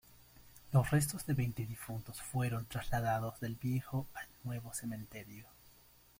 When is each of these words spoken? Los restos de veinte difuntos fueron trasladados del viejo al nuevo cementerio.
Los 0.71 0.89
restos 0.89 1.27
de 1.27 1.35
veinte 1.35 1.63
difuntos 1.67 2.19
fueron 2.23 2.65
trasladados 2.65 3.39
del 3.39 3.53
viejo 3.55 4.07
al 4.15 4.25
nuevo 4.43 4.73
cementerio. 4.73 5.45